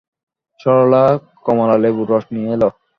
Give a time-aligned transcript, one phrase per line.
[0.59, 1.03] সরলা
[1.45, 2.63] কমলালেবুর রস নিয়ে এল।